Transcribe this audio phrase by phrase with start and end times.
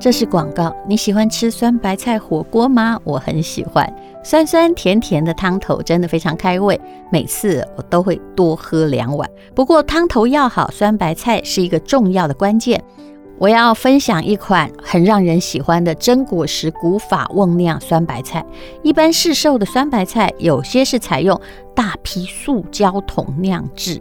[0.00, 0.74] 这是广告。
[0.86, 3.00] 你喜欢吃酸白菜火锅吗？
[3.02, 3.92] 我很喜欢，
[4.22, 9.28] 酸酸甜甜的汤头真的非常开胃，每次我都会多喝两碗。
[9.56, 12.82] 不过汤头要好，酸白菜是一个重要的关键。
[13.38, 18.44] 我要分享一款很让人喜欢的真果实古法瓮酿酸白菜。
[18.82, 21.40] 一般市售的酸白菜有些是采用
[21.74, 24.00] 大批塑胶桶酿制，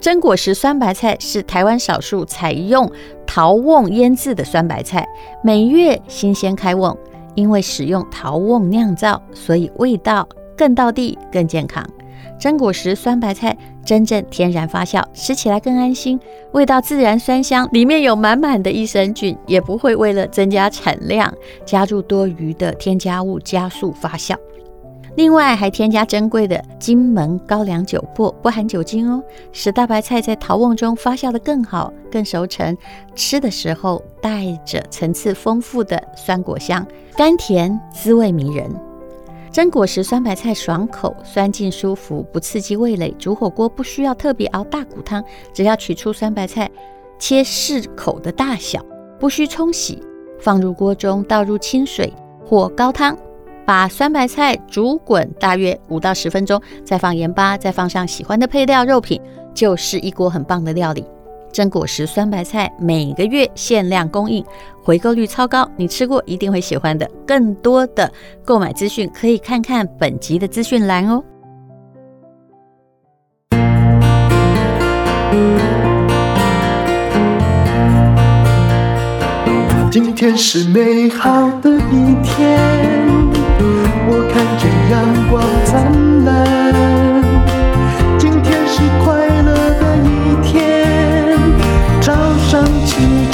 [0.00, 2.90] 榛果实酸白菜是台湾少数采用
[3.26, 5.06] 陶瓮腌制的酸白菜，
[5.42, 6.96] 每月新鲜开瓮，
[7.34, 11.84] 因为使用陶瓮酿造，所以味道更道地、更健康。
[12.38, 16.18] 榛果实酸白菜真正天然发酵，吃起来更安心，
[16.52, 21.34] 味道自然酸香，里面有满满的益生菌，也不会为了增加产量
[21.66, 24.36] 加入多余的添加物加速发酵。
[25.18, 32.78] 另外还添加珍贵的金门高粱酒粕，不含酒精哦，使大白菜在陶瓮中发酵得更好、更熟成，
[33.16, 38.70] 吃的时候带着层次丰富的酸果香，甘甜滋味迷人。
[39.50, 43.12] 真果实酸白菜爽口，酸劲舒服，不刺激味蕾。
[43.18, 46.70] 煮火锅不需要特别熬大骨汤，只要取出酸白菜，
[47.18, 48.80] 切适口的大小，
[49.18, 50.00] 不需冲洗，
[50.38, 52.12] 放入锅中，倒入清水
[52.46, 53.18] 或高汤，
[53.68, 59.20] 把酸白菜煮滚大约五到十分钟，再放盐巴，再放上喜欢的配料肉品，
[59.52, 61.04] 就是一锅很棒的料理。
[61.52, 64.42] 真果实酸白菜每个月限量供应，
[64.82, 67.06] 回购率超高，你吃过一定会喜欢的。
[67.26, 68.10] 更多的
[68.42, 71.22] 购买资讯可以看看本集的资讯栏哦。
[79.90, 82.87] 今天是美好的一天，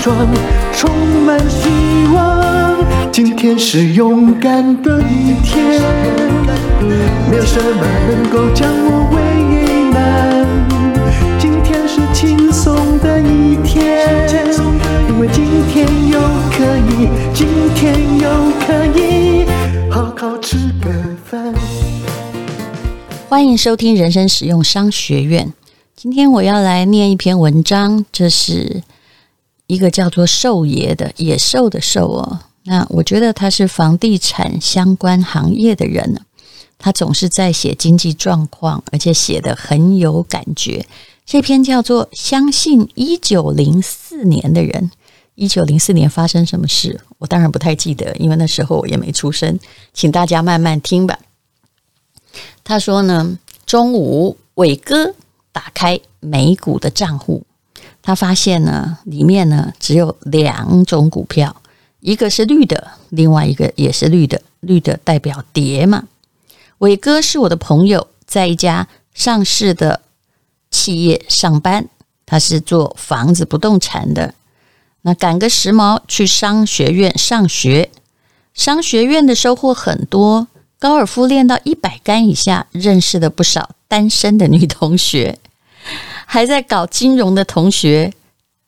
[0.04, 0.14] 装
[0.74, 0.90] 充
[1.24, 1.66] 满希
[2.12, 2.76] 望，
[3.10, 5.80] 今天是勇敢的一天，
[7.30, 9.16] 没有什么能够将我为
[9.94, 10.46] 难。
[11.38, 14.28] 今天是轻松的一天，
[15.08, 15.42] 因为今
[15.72, 16.20] 天又
[16.52, 18.28] 可以，今天又
[18.66, 19.46] 可以
[19.90, 20.90] 好好吃个
[21.24, 21.54] 饭。
[23.30, 25.50] 欢迎收听人生实用商学院。
[25.96, 28.82] 今天我要来念一篇文章，这是。
[29.66, 36.20] 一个叫做兽爷的野兽的兽哦，那我觉得他是房地产相关行业的人，
[36.78, 40.86] 他总是在写经济状况，而且写得很有感觉。
[41.24, 44.90] 这篇叫做《相信一九零四年的人》，
[45.34, 47.00] 一九零四年发生什么事？
[47.18, 49.58] 我当然不太记得，因为那时候我也没出生，
[49.94, 51.18] 请大家慢慢听吧。
[52.62, 55.14] 他说呢，中午伟哥
[55.52, 57.44] 打开美股的账户。
[58.06, 61.56] 他发现呢，里面呢只有两种股票，
[62.00, 64.42] 一个是绿的，另外一个也是绿的。
[64.60, 66.04] 绿的代表跌嘛。
[66.78, 70.02] 伟哥是我的朋友，在一家上市的
[70.70, 71.88] 企业上班，
[72.26, 74.34] 他是做房子不动产的。
[75.00, 77.90] 那赶个时髦去商学院上学，
[78.52, 80.48] 商学院的收获很多，
[80.78, 85.38] 高尔夫练到一百杆以下，认识了不少单身的女同学。
[86.26, 88.12] 还在搞金融的同学，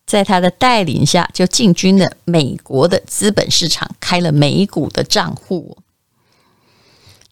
[0.07, 5.77] 在他的带领下，就进军了美国的资本市场，开了美股的账户。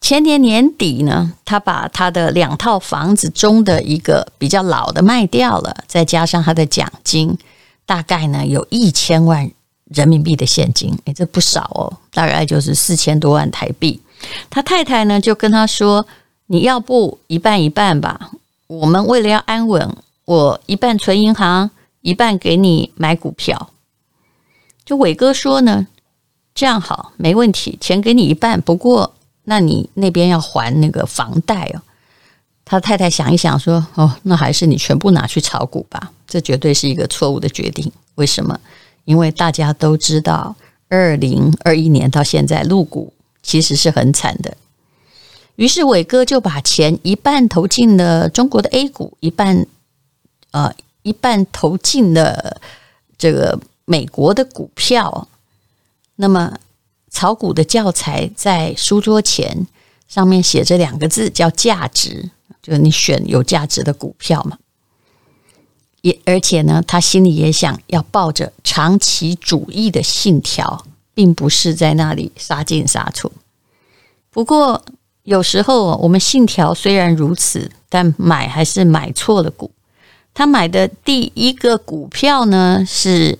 [0.00, 7.38] 前年年底呢，他把他的两套房子中的一个比较老的卖掉了，再加上他的奖金，
[7.86, 9.50] 大概呢有一千万
[9.84, 13.98] 人民币的现金，诶，这不少哦，大概就是四千多万台币。
[14.50, 16.06] 他太太呢就跟他说
[16.48, 18.30] ：“你要不一半一半吧？
[18.66, 21.70] 我们为了要安稳。”我一半存银行，
[22.00, 23.70] 一半给你买股票。
[24.84, 25.86] 就伟哥说呢，
[26.54, 28.60] 这样好，没问题，钱给你一半。
[28.60, 29.14] 不过，
[29.44, 31.82] 那你那边要还那个房贷哦。
[32.64, 37.92] 他太太想一想说：“哦，那还是你全部拿去炒股吧。”这绝对是一个错误的决定。
[38.14, 38.58] 为什么？
[39.04, 40.56] 因为大家都知道，
[40.88, 43.12] 二零二一年到现在，入股
[43.42, 44.56] 其实是很惨的。
[45.56, 49.66] 于是伟哥就把钱一半投进了中国的 A 股，一半。
[50.54, 50.72] 呃，
[51.02, 52.60] 一半投进了
[53.18, 55.26] 这个美国的股票。
[56.14, 56.56] 那么
[57.10, 59.66] 炒股的教材在书桌前，
[60.06, 62.30] 上面写着两个字，叫“价值”，
[62.62, 64.56] 就是你选有价值的股票嘛。
[66.02, 73.32] 也而且呢，他心里也想要抱着长期主义的信条，并不是在那里杀进杀出。
[74.30, 74.84] 不过
[75.24, 79.72] 有时候我们信条虽然如此，但买还是买错了股。
[80.34, 83.38] 他买的第一个股票呢，是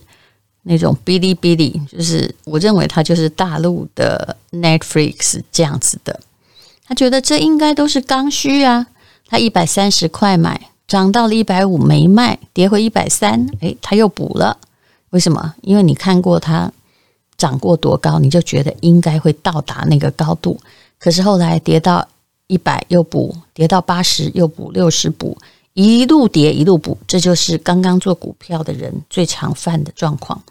[0.62, 6.20] 那种哔哩哔哩，就是我认为它就是大陆的 Netflix 这样子的。
[6.86, 8.86] 他觉得这应该都是刚需啊，
[9.26, 14.58] 他一百三十块买，涨到了一百五没卖，跌回一百三，诶，他又补了。
[15.10, 15.54] 为什么？
[15.62, 16.70] 因为你看过它
[17.36, 20.58] 涨过多高，你就觉得应该会到达那个高度。
[20.98, 22.06] 可是后来跌到
[22.46, 25.36] 一百又补，跌到八十又补，六十补，
[25.74, 30.42] 一路跌一路补，这就是刚刚做股票的人最常犯的状况。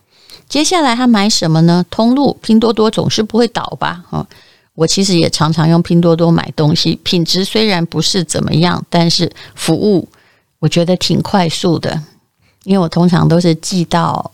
[0.49, 1.85] 接下来他买什么呢？
[1.89, 4.03] 通路，拼多多总是不会倒吧？
[4.09, 4.27] 哈。
[4.75, 10.09] 我其实也常常用拼多多买东西，品质虽然不是怎么样，但是服务
[10.59, 12.01] 我觉得挺快速的，
[12.63, 14.31] 因为我通常都是寄到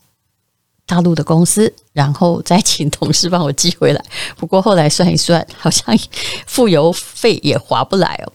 [0.88, 4.04] 大陆的公司，然后再请同事帮我寄回来。
[4.38, 5.94] 不过后来算一算，好像
[6.48, 8.32] 付邮费也划不来哦。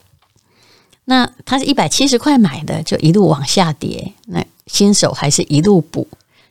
[1.05, 4.12] 那他是一百七十块买的，就一路往下跌。
[4.27, 6.06] 那新手还是一路补，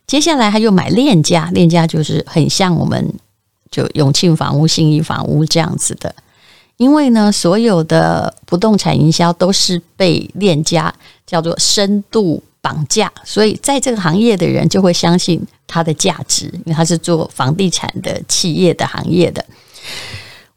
[0.07, 3.13] 接下来他又买链家，链家就是很像我们。
[3.71, 6.13] 就永庆房屋、信义房屋这样子的，
[6.77, 10.93] 因为呢，所有的不动产营销都是被链家
[11.25, 19.43] 叫做深度绑架，所以在这个行业的人就会相信它的价值，因为它是做房地产的企业的行业的。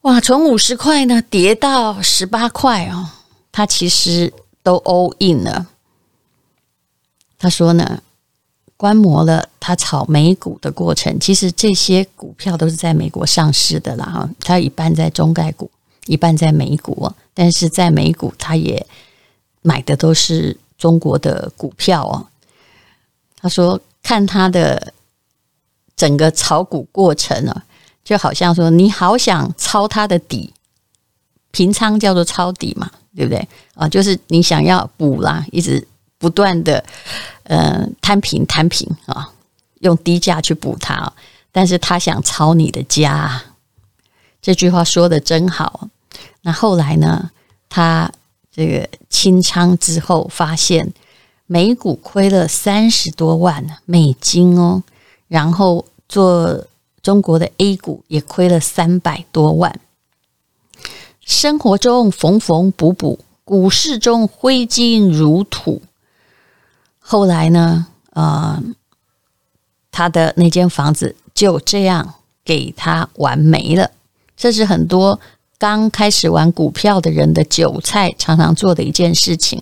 [0.02, 3.08] 哇，从五十块呢跌到十八块哦，
[3.56, 4.30] 他其实
[4.62, 5.66] 都 all in 了。
[7.38, 8.02] 他说呢。
[8.78, 15.70] 观摩了他炒美股的过程，其实这些股票都是在美国上市的啦哈，他一半在中概股，
[16.04, 18.86] 一半在美股，但是在美股他也
[19.62, 22.26] 买的都是中国的股票哦。
[23.38, 24.92] 他说看他的
[25.96, 27.64] 整个炒股过程啊，
[28.04, 30.52] 就好像说你好想抄他的底，
[31.56, 33.88] 平仓叫做抄底嘛，对不对啊？
[33.88, 35.86] 就是你想要补啦，一直。
[36.18, 36.82] 不断的，
[37.42, 39.30] 呃，摊平摊平啊，
[39.80, 41.12] 用低价去补它，
[41.52, 43.42] 但是他想抄你的家，
[44.40, 45.88] 这句话说的真好。
[46.40, 47.30] 那后来呢，
[47.68, 48.10] 他
[48.50, 50.90] 这个清仓之后，发现
[51.46, 54.82] 美股亏了三十多万美金哦，
[55.28, 56.66] 然后做
[57.02, 59.78] 中国的 A 股也亏了三百多万，
[61.26, 65.82] 生活中缝缝补补，股市中挥金如土。
[67.00, 68.62] 后来呢，呃，
[69.90, 72.14] 他的那间房子就这样
[72.44, 73.90] 给他玩没了。
[74.36, 75.18] 这是很多
[75.58, 79.60] 刚开始玩股票的人的韭菜常常做的一件事情。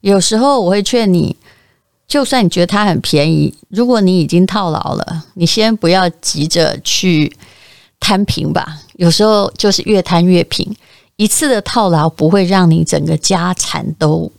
[0.00, 1.36] 有时候我会劝你，
[2.08, 7.36] 就算你觉得它很便宜，如果你已经套牢了，你先不要急着去
[8.00, 8.78] 摊平吧。
[8.94, 10.74] 有时候就是越摊越平，
[11.16, 14.30] 一次的套牢不会让你整个家产都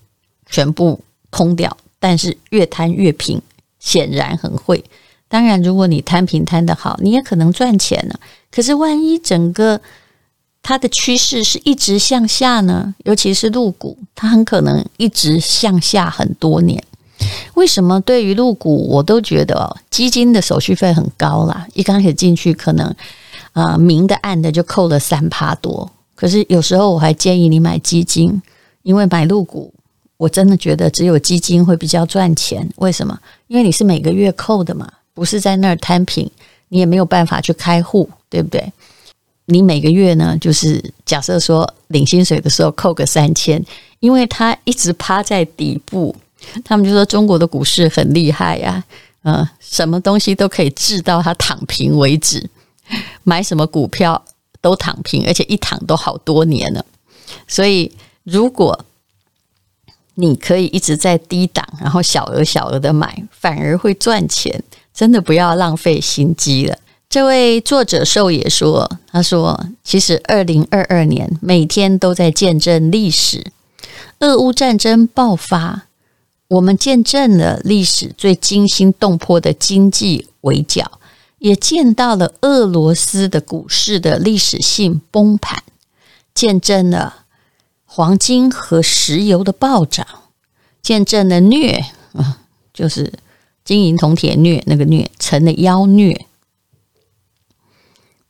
[0.50, 1.00] 全部
[1.30, 1.76] 空掉。
[2.00, 3.42] 但是越摊越平，
[3.80, 4.84] 显然很会。
[5.30, 8.16] 当然，如果你摊平摊得好，你也可能赚钱呢。
[8.52, 9.80] 可是，万一整个
[10.62, 12.94] 它的趋势是一直向下呢？
[13.06, 16.84] 尤其是入股，它很可能一直向下很多年。
[17.54, 21.66] 为什么对于入股，我都觉得，基金的手续费很高啦。
[21.74, 22.86] 一刚开始进去，可能
[23.54, 25.90] 啊、呃、明的暗的就扣了三趴多。
[26.16, 28.42] 可是有时候我还建议你买基金，
[28.82, 29.74] 因为买入股。
[30.16, 33.20] 我真的觉得只有基金会比较赚钱，为什么？
[33.48, 36.30] 因为你是每个月扣的嘛，不是在那儿摊平，
[36.70, 38.72] 你也没有办法去开户，对不对？
[39.46, 43.62] 你每个月呢，就是假设说领薪水的时候扣个三千，
[44.00, 46.16] 因为它一直趴在底部，
[46.64, 48.82] 他们就说中国的股市很厉害呀，
[49.24, 52.50] 嗯，什么东西都可以治到它躺平为止，
[53.24, 54.24] 买什么股票
[54.64, 56.84] 都躺平，而且一躺都好多年了，
[57.48, 57.92] 所以
[58.24, 58.86] 如果
[60.16, 64.64] 你可以一直在低档，然后小额小额的买，反而会赚钱。
[64.94, 66.78] 真的不要浪费心机了。
[67.10, 73.52] 这位作者寿也说：“他说，其实二零二二年每天都在见证历史。
[74.20, 75.88] 俄乌战争爆发，
[76.48, 81.00] 我们见证了历史最惊心动魄的经济围剿，
[81.44, 85.62] 也见到了俄罗斯的股市的历史性崩盘，
[86.34, 87.26] 见证了。”
[87.86, 90.08] 黄金和石油的暴涨，
[90.82, 92.40] 见证了虐，啊，
[92.74, 93.12] 就是
[93.66, 96.26] 金银铜铁虐那个虐成了妖虐。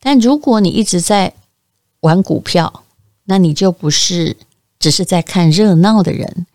[0.00, 1.34] 但如果你一直在
[2.00, 2.82] 玩股票，
[3.26, 4.36] 那你就不是
[4.80, 6.46] 只是在看热闹的人。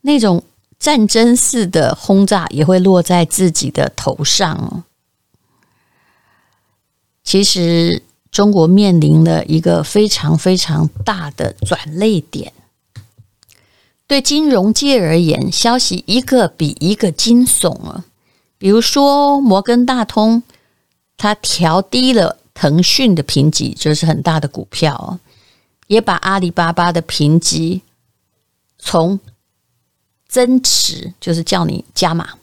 [0.00, 0.42] 那种
[0.78, 4.82] 战争似的轰炸也会落在自己的头上哦。
[7.24, 8.02] 其实。
[8.32, 12.50] 中国面临了一个非常非常大的转捩点。
[14.06, 18.06] 对金融界而言，消息一个比一个惊悚啊！
[18.56, 20.42] 比如说摩根大通，
[21.18, 25.18] 它调低了腾讯的评级，这是很大的股票，
[25.88, 27.82] 也把阿里巴巴的评级
[28.78, 29.20] 从
[30.26, 32.38] 增持，就是叫你加码，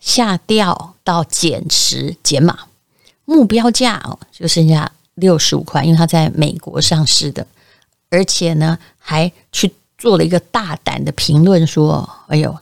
[0.00, 2.66] 下调到减持减码，
[3.30, 7.46] 目标价哦就剩下六十五块，因为它在美国上市的，
[8.08, 12.56] 而且呢还去做了一个大胆的评论说：“哎呦，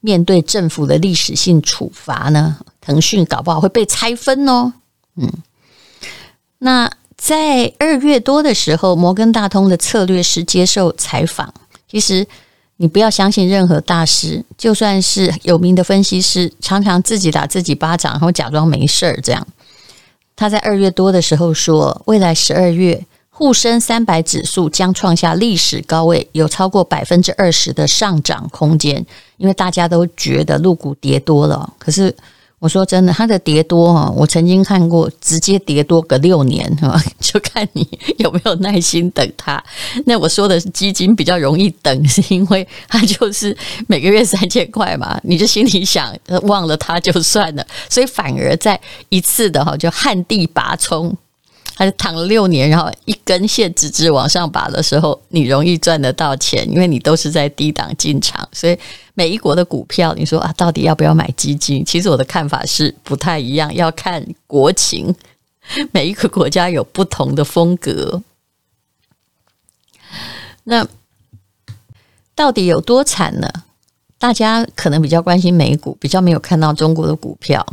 [0.00, 4.74] 面对政府的历史性处罚呢，腾讯搞不好会被拆分哦。”
[5.16, 5.32] 嗯，
[6.58, 11.54] 那在二月多的时候，摩根大通的策略师接受采访，
[11.90, 12.28] 其实。
[12.78, 19.20] 你不要相信任何大师，就算是有名的分析师，常常自己打自己巴掌，然后假装没事儿。
[19.22, 19.46] 这样，
[20.42, 29.06] 他在二月多的时候说，未来十二月沪深三百指数将创下历史高位，有超过百分之二十的上涨空间，
[29.36, 32.12] 因为大家都觉得入股跌多了，可是。
[32.62, 37.84] 我说真的，它的跌多哈，我曾经看过，直接跌多个六年哈， 就看你
[38.18, 39.60] 有没有耐心等它。
[40.06, 43.56] 那我说的是基金比较容易等，是因为它就是
[43.88, 51.12] 每个月三千块嘛，你就心里想忘了它就算了，所以反而在一次的哈就旱地拔葱。
[51.74, 58.46] 他就躺了六年，然后一根线直直往上拔的时候，你容易赚得到钱，因为你都是在低档进场。
[58.52, 58.78] 所以
[59.14, 61.84] 每一国的股票，你说啊，到底要不要买基金？
[61.84, 65.14] 其实我的看法是不太一样，要看国情，
[65.92, 68.22] 每一个国家有不同的风格。
[70.64, 70.86] 那
[72.34, 73.48] 到底有多惨呢？
[74.18, 77.66] 大家可能比较关心美股，比较没有看到中国的股票。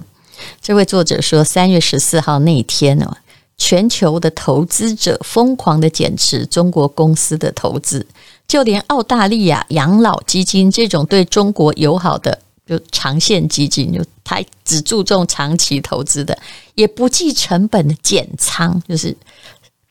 [0.62, 3.18] 这位作者说，三月十四号那一天呢？
[3.60, 8.04] 全球的投资者疯狂的减持中国公司的投资，
[8.48, 16.36] 就连澳大利亚养老基金这种对中国友好的就长线基金，就它只注重长期投资的，
[16.74, 19.16] 也不计成本的减仓，就是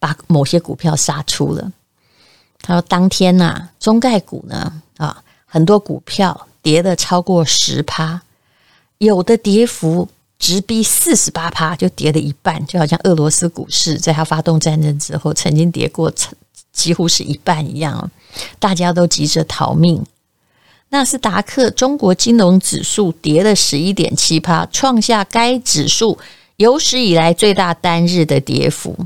[0.00, 1.70] 把某些股票杀出了。
[2.62, 8.22] 他说，当天呐、中概股呢啊，很多股票跌了超过十趴，
[8.96, 10.08] 有的跌幅。
[10.38, 16.12] 直逼四十八趴，就跌了一半，就好像俄罗斯股市在它发动战争之后曾经跌过，
[16.72, 18.10] 几乎是一半一样。
[18.58, 20.04] 大家都急着逃命。
[20.90, 26.18] 纳斯达克中国金融指数跌了十一点七趴，创下该指数
[26.56, 28.96] 有史以来最大单日的跌幅。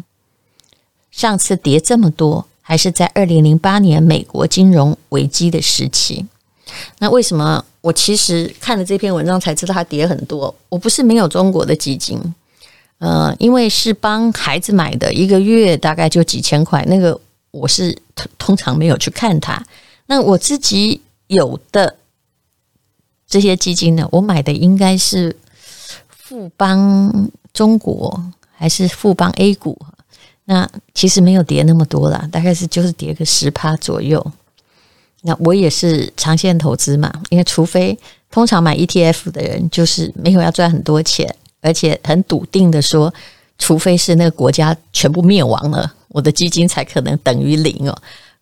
[1.10, 6.26] 上次跌这么多，还是在二零零八年美国金融危机的时期。
[6.98, 7.64] 那为什么？
[7.82, 10.54] 我其实看了这篇文章才知道它跌很多。
[10.70, 12.18] 我不是没有中国的基金，
[12.98, 16.84] 呃，因为是帮孩子买的，一个月大概就几千块。
[16.88, 17.20] 那个
[17.50, 19.62] 我是通通常没有去看它。
[20.06, 21.96] 那我自己有的
[23.26, 25.34] 这些基金呢，我买的应该是
[26.08, 29.76] 富邦中国还是富邦 A 股？
[30.44, 34.24] 那其实没有跌那么多啦，大概是就是跌个十趴左右。
[35.24, 37.96] 那我也是长线投资嘛，因为除非
[38.28, 43.12] 通常买 ETF 的人就是没有要赚很多钱，而且很笃定的说，
[43.56, 47.96] 除非是那个国家全部灭亡了，我的基金才可能等于零哦。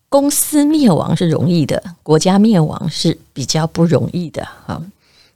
[0.09, 4.81] 公司灭亡是容易的，国家灭亡是比较不容易的哈。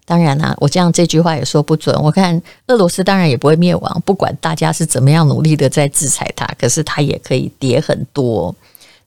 [0.04, 1.96] 当然啦，我这样这句话也说不准。
[2.02, 8.56] 我看俄罗斯当然也不会灭亡，不管大家是怎么样努力的在制裁它，可是它也可以跌很多。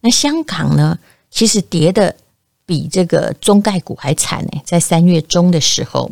[0.00, 0.97] 那香港呢，
[1.33, 2.14] 其实跌的。
[2.68, 6.10] 比这个中概股还惨呢，在三月中的时候，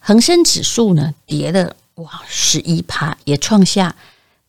[0.00, 3.94] 恒生指数呢跌了哇十一趴，也创下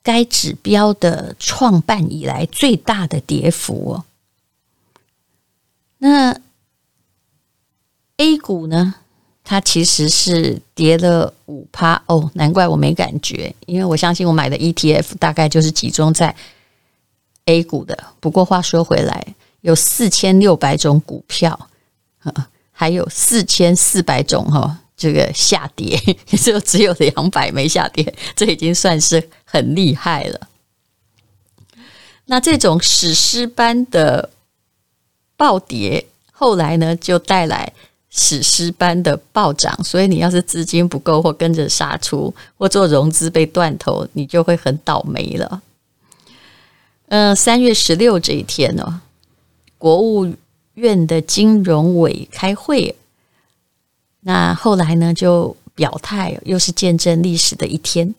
[0.01, 4.03] 该指标的创办以来最大的跌幅哦。
[5.99, 6.35] 那
[8.17, 8.95] A 股呢，
[9.43, 16.35] 它其实是跌了五趴哦，难怪我没感觉，因为我相信我买的 ETF 大概就是集中在
[17.45, 17.95] A 股的。
[18.19, 19.35] 不过话说回来。
[19.61, 21.69] 有四千六百种股票，
[22.71, 25.99] 还有四千四百种哈，这个下跌，
[26.41, 30.47] 就只有两百没下跌，这已经算是很厉害了。
[32.25, 34.29] 那这种史诗般的
[35.35, 37.73] 暴跌，后来呢就带来
[38.09, 45.61] 史诗般的暴涨，所以你要是资金不够或跟着杀出，或做融资被断头，你就会很倒霉了。
[47.07, 49.01] 嗯、呃，三月十六这一天呢。
[49.77, 50.33] 国务
[50.73, 52.95] 院的金融委开会，
[54.21, 58.13] 那后来呢就表态，又是见证历史的一天。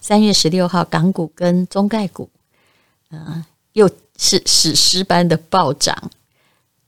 [0.00, 2.28] 三月十六号，港股跟中概股，
[3.10, 6.10] 嗯，又是史诗般的暴涨，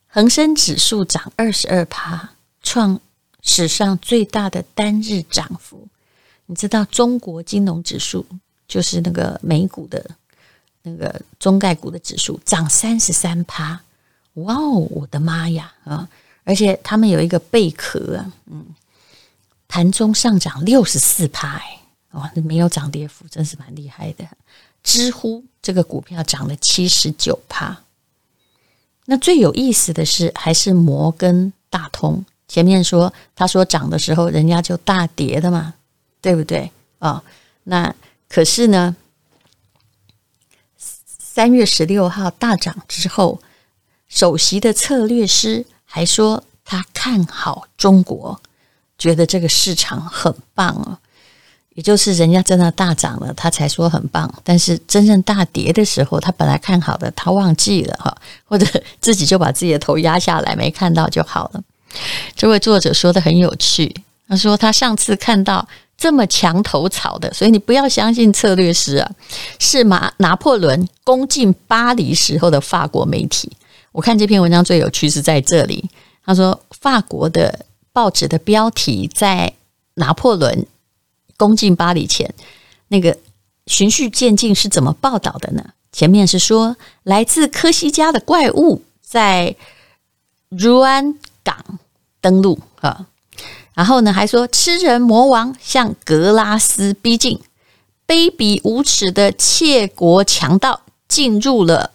[0.07, 2.31] 恒生指数涨二十二趴，
[2.63, 3.01] 创
[3.43, 5.89] 史上最大的单日涨幅。
[6.47, 8.25] 你知道中国金融指数
[8.69, 10.11] 就是那个美股的
[10.83, 13.81] 那个中概股的指数涨三十三趴，
[14.37, 16.09] 哇哦，我的妈呀啊！
[16.45, 18.67] 而且他们有一个贝壳啊，嗯，
[19.67, 21.81] 盘中上涨六十四趴，哎，
[22.13, 24.27] 哇，那没有涨跌幅，真是蛮厉害的。
[24.83, 27.83] 知乎这个股票涨了七十九趴。
[29.07, 32.25] 那最有意思的是，还是摩根大通。
[32.47, 35.75] 前面说他说涨的时候，人家就大跌的嘛，
[36.21, 37.23] 对不对啊？
[37.65, 37.93] 那
[38.29, 38.95] 可是呢，
[40.77, 43.41] 三月十六号大涨之后，
[44.09, 48.41] 首席的策略师还说他看好中国，
[48.99, 50.99] 觉得这个市场很棒哦。
[51.75, 54.33] 也就是人家真的大涨了，他才说很棒。
[54.43, 61.63] 但是真正大跌的时候，他本来看好的，他忘记了哈，或者自己就把自己的头压下来，没看到就好了。
[62.35, 63.95] 这位作者说的很有趣，
[64.27, 69.11] 他说他上次看到这么墙头草的，所以你不要相信策略师啊，
[69.59, 73.53] 是马拿破仑攻进巴黎时候的法国媒体。
[73.97, 75.89] 我看这篇文章最有趣是在这里，
[76.23, 79.55] 他说法国的报纸的标题在
[79.95, 80.67] 拿破仑。
[81.39, 82.35] 攻进巴黎前，
[82.89, 83.15] 那个
[83.67, 85.63] 循序渐进是怎么报道的呢？
[85.93, 89.55] 前面是说来自科西嘉的怪物在
[90.49, 91.79] 如安港
[92.23, 93.07] 登陆啊，
[93.75, 97.39] 然后呢还说吃人魔王向格拉斯逼近，
[98.07, 101.93] 卑鄙无耻的窃国强盗进入了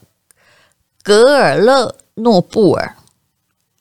[1.03, 2.96] 格尔勒诺布尔，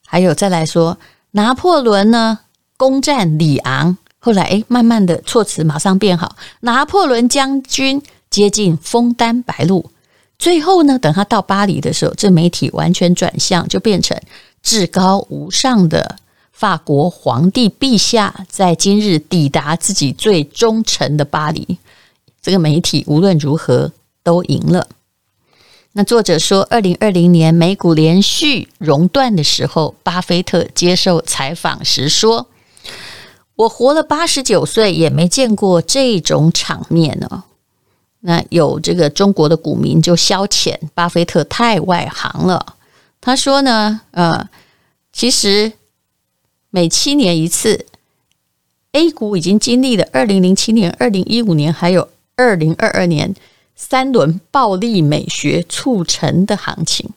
[0.07, 0.99] 还有再来说
[1.33, 2.41] 拿破仑呢
[2.77, 3.99] 攻占里昂。
[4.23, 6.37] 后来，哎，慢慢的措辞马上变好。
[6.61, 9.91] 拿破仑将军接近枫丹白露，
[10.39, 14.21] 最后呢，等他到巴黎的时候，这媒体完全转向，就变成
[14.63, 16.17] 至高无上的
[16.53, 21.79] 法国皇帝陛下在今日抵达自己最忠诚的巴黎。
[22.43, 23.91] 这个媒体无论如何
[24.23, 24.87] 都赢了。
[25.93, 32.47] 那作者说，二零二零年美股连续熔断的时候，巴菲特接受采访时说。
[33.57, 37.45] 我活了八十九岁，也没见过这种场面呢。
[38.21, 42.77] 那有这个中国的股民就消遣巴菲特太外行了。
[43.21, 44.49] 他说呢，呃，
[45.13, 45.73] 其实
[46.71, 47.85] 每七年一次
[48.93, 53.35] ，A 股已经经历了二零零七年、二零一五年，还有二零二二年
[53.83, 57.09] 三轮暴力美学促成的行情。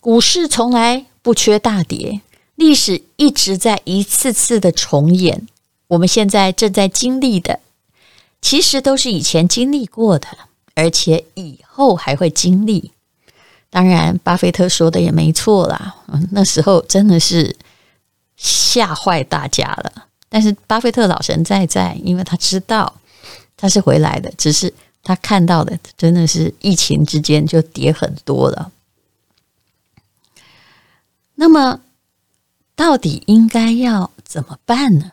[0.00, 2.22] 股市从来不缺大跌，
[2.54, 5.46] 历史一直在一次次的重演。
[5.88, 7.60] 我们现在正在经历的，
[8.40, 10.26] 其实都是以前经历过的，
[10.74, 12.92] 而且以后还会经历。
[13.68, 15.96] 当然，巴菲特说的也没错啦，
[16.32, 17.54] 那时候真的是
[18.36, 19.92] 吓坏大家了。
[20.30, 22.94] 但是，巴菲特老神在在，因为他知道
[23.54, 24.72] 他是回来的，只是
[25.04, 28.72] 他看到的真的是疫情之间就跌很多了。
[31.34, 31.80] 那么，
[32.74, 35.12] 到底应该要怎么办呢？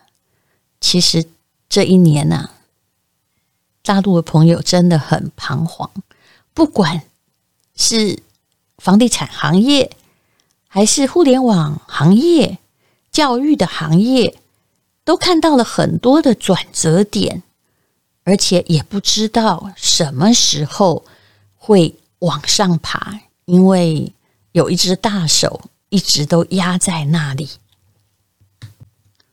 [0.80, 1.26] 其实
[1.68, 2.54] 这一年呐、啊，
[3.84, 5.92] 大陆的朋友真的很彷徨。
[6.54, 7.04] 不管
[7.76, 8.22] 是
[8.78, 9.96] 房地产行业，
[10.68, 12.60] 还是互联网行业、
[13.12, 14.38] 教育的行业，
[15.04, 17.44] 都看到了很多的转折点，
[18.24, 21.04] 而且也不知道什么时候
[21.58, 24.14] 会往上爬，因为
[24.52, 27.50] 有一只大手一直都压在那里。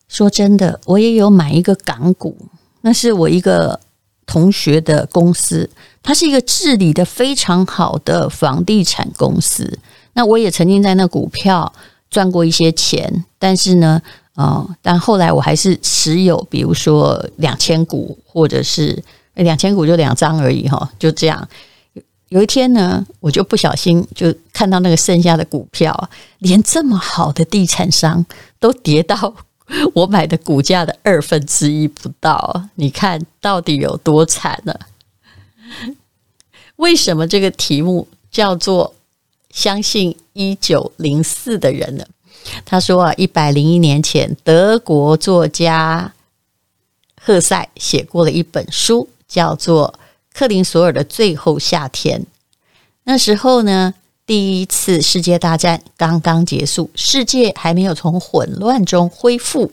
[0.09, 2.37] 说真的，我也有买一个港股，
[2.81, 3.79] 那是我一个
[4.25, 5.69] 同学的公司，
[6.03, 9.79] 它是一个治理的非常好的房地产公司。
[10.15, 11.71] 那我也曾经在那股票
[12.09, 14.01] 赚过一些钱，但是呢，
[14.39, 19.03] 哦，但后来我还是持有，比如说两千股，或者是
[19.35, 21.49] 两千股就两张而已哈，就这样。
[22.29, 28.25] 有一天呢，我就不小心就看到那个剩下的股票，连这么好的地产商
[28.61, 29.35] 都跌到。
[29.93, 34.73] 我买的股价的二分之一不到，你看到底有多惨呢？
[36.77, 38.95] 为什么这个题目叫做
[39.51, 42.05] “相信一九零四的人”呢？
[42.65, 46.13] 他说啊，一百零一年前，德国作家
[47.21, 49.95] 赫塞写过了一本书，叫做
[50.39, 52.21] 《克林索尔的最后夏天》。
[53.05, 53.95] 那时候呢，
[54.27, 59.73] 第一次世界大战刚刚结束，世界还没有从混乱中恢复。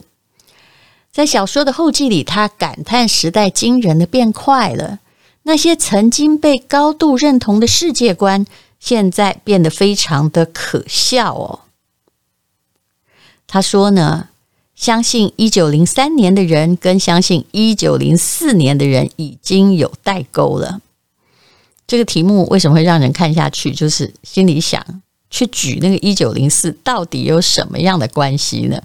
[1.12, 4.98] 在小说的后记里，他感叹时代惊人的变快了。
[5.44, 8.44] 那些曾经被高度认同的世界观，
[8.80, 11.60] 现在变得非常的可笑哦。
[13.48, 14.28] 他说呢，
[14.74, 20.80] 相信一九零三年的人跟相信一九零四年的人已经有代沟了。
[21.86, 23.70] 这个题目为什么会让人看下去？
[23.70, 24.84] 就是心里想
[25.30, 28.82] 去举那个一九零四到底有什么样的关系呢？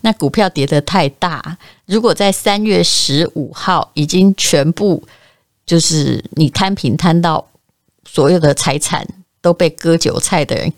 [0.00, 5.02] 那股票跌得太大，如果在三月十五号已经全部
[5.66, 7.44] 就是你摊平摊到
[8.04, 9.06] 所有的财产
[9.42, 10.72] 都被割韭菜的人，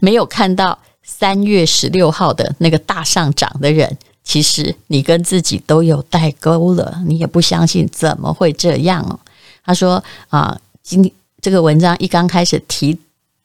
[0.00, 0.78] 没有看到。
[1.10, 9.18] 三月十六号的那个大上涨的人，其实你跟自己都有代沟了，你也不相信怎么会这样哦？
[9.64, 12.96] 他说啊，今这个文章一刚开始提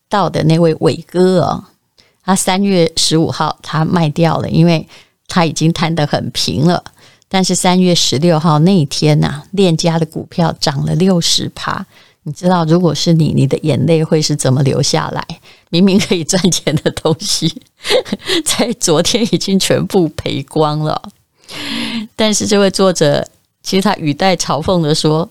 [0.09, 1.63] 到的那位伟哥哦，
[2.23, 4.85] 他三月十五号他卖掉了，因为
[5.29, 6.83] 他已经摊得很平了。
[7.29, 11.83] 但是三月十六号那一天呐、啊，链家的股票涨了六十趴。
[12.25, 15.25] 你知道，如果是你，你的眼泪会是怎么流下来？
[15.69, 17.61] 明明可以赚钱的东西，
[18.45, 21.09] 在昨天已经全部赔光了。
[22.15, 23.27] 但是这位作者
[23.61, 25.29] 其实他语带嘲讽的说：“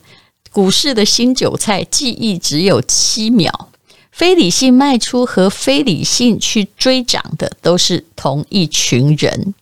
[0.52, 3.68] 股市的新韭菜记忆只有七秒，
[4.10, 9.54] 非理性卖出和非理性去追涨的都是同一群人。”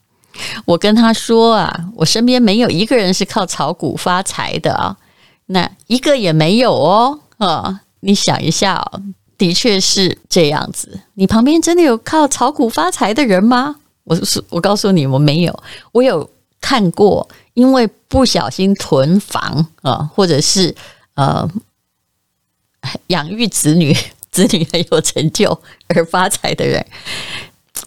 [0.64, 4.96] 我跟他说啊，我身边没有一个人是靠炒股发财的啊。
[5.52, 9.02] 那一个也没有哦，啊，你想一下哦，
[9.36, 11.00] 的确是这样子。
[11.14, 13.76] 你旁边真的有靠炒股发财的人吗？
[14.04, 15.62] 我是我告诉你，我没有。
[15.90, 16.28] 我有
[16.60, 20.72] 看过，因为不小心囤房啊，或者是
[21.14, 21.48] 呃
[23.08, 23.92] 养育子女，
[24.30, 26.84] 子女很有成就而发财的人。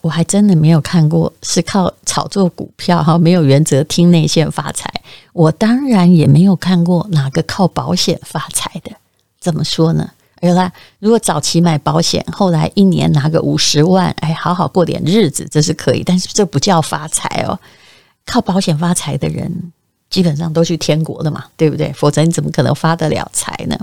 [0.01, 4.91] 我还真的没有看过是靠炒作股票哈，没有原则听内线发财。
[5.33, 8.91] 我当然也没有看过哪个靠保险发财的。
[9.39, 10.09] 怎么说呢？
[10.41, 16.03] 原来如果早期买保险，后来一年拿个五十万，哎，好好过点日子，这是可以。
[16.03, 17.59] 但是这不叫发财哦。
[18.25, 19.71] 靠保险发财的人，
[20.09, 21.91] 基本上都去天国了嘛，对不对？
[21.93, 23.77] 否则你怎么可能发得了财呢？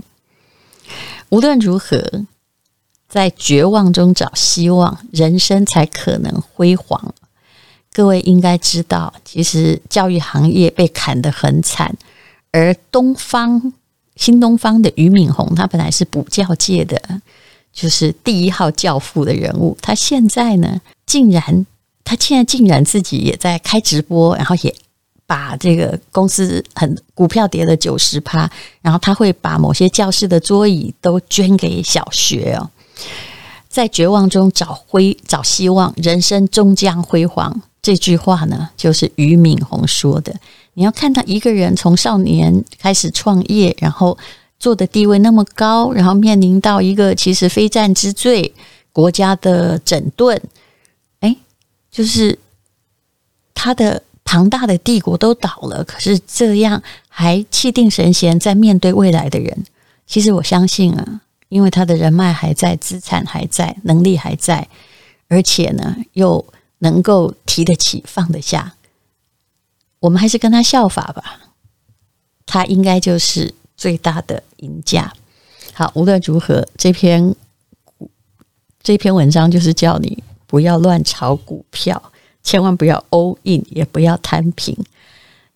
[1.29, 2.25] 无论如何。
[3.09, 7.13] 在绝望中找希望，人生才可能辉煌。
[7.93, 11.95] 各位应该知道，其实教育行业被砍得很惨，
[12.53, 13.73] 而东方
[14.17, 17.01] 新东方的俞敏洪，他本来是补教界的，
[17.73, 19.77] 就是第一号教父的人物。
[19.83, 21.67] 他现在呢，竟然
[22.05, 24.75] 他现在竟然自己也在开直播，然后也
[25.27, 28.49] 把这个公司很股票跌了九十趴，
[28.83, 32.71] 然后他会把某些教室的桌椅都捐给小学哦。
[33.69, 37.63] 在绝望中找辉找希望，人生终将辉煌。
[37.83, 40.35] 这句话呢，就是俞敏洪说的。
[40.75, 44.17] 你要看到一个人从少年开始创业，然后
[44.59, 48.55] 做的地位那么高，然后面临到一个其实非战之罪，
[48.93, 50.41] 国家的整顿，
[51.21, 51.37] 哎，
[51.91, 52.39] 就是
[53.55, 59.65] 他的庞大的帝国都倒了，可是这样还气定神闲在面对未来的人，
[60.07, 61.21] 其实我相信啊。
[61.51, 64.69] 因为他的人脉还在，资产还在，能力还在，
[65.27, 66.45] 而且呢，又
[66.81, 68.75] 能够提得起放得下，
[70.01, 71.41] 我们还是跟他效法吧。
[72.45, 75.13] 他应该就是最大的赢家。
[75.73, 77.35] 好，无论如何，这篇
[78.83, 82.13] 这篇文章就是叫你不要乱炒股票，
[82.43, 84.77] 千万不要 all in，也不要摊平。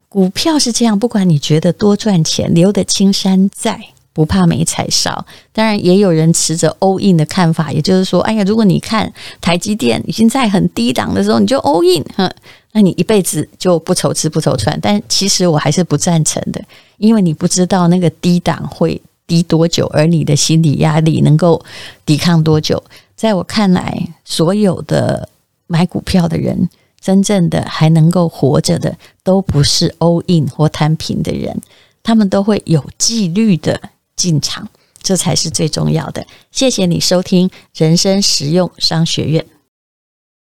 [0.08, 3.88] 股票是这样，不管你觉得多赚钱，留得青山在。
[4.14, 12.32] 不怕没柴烧，当然也有人持着 all in 的看法，也就是说，哎呀，如果你看台积电已经在很低档的时候，你就 all in，哼，
[12.70, 14.78] 那你一辈子就不愁吃不愁穿。
[14.80, 16.64] 但其实我还是不赞成的，
[16.98, 21.60] 因为你不知道那个低档会低多久，而你的心理压力能够
[22.06, 22.80] 抵抗多久。
[23.16, 25.28] 在我看来，所有的
[25.66, 26.68] 买股票的人，
[27.00, 31.60] 真正的还能够活着的，都不是 all in 或摊平的人，
[32.04, 33.80] 他们都会有纪律的。
[34.16, 34.68] 进场，
[35.02, 36.26] 这才是最重要的。
[36.50, 39.44] 谢谢你收听人生实用商学院。